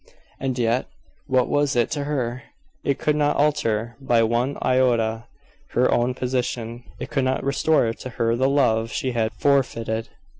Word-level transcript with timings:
And 0.39 0.57
yet, 0.57 0.87
what 1.27 1.47
was 1.47 1.75
it 1.75 1.91
to 1.91 2.05
her? 2.05 2.41
It 2.83 2.97
could 2.97 3.15
not 3.15 3.35
alter 3.35 3.97
by 4.01 4.23
one 4.23 4.57
iota 4.63 5.27
her 5.73 5.91
own 5.93 6.15
position 6.15 6.83
it 6.99 7.11
could 7.11 7.23
not 7.23 7.43
restore 7.43 7.93
to 7.93 8.09
her 8.09 8.35
the 8.35 8.49
love 8.49 8.89
she 8.91 9.11
had 9.11 9.31
forfeited. 9.33 10.09